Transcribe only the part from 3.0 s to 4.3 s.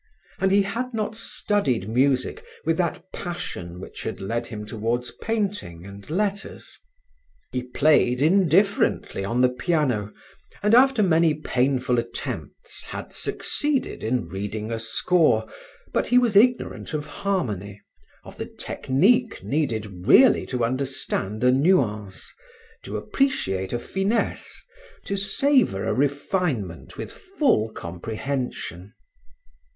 passion which had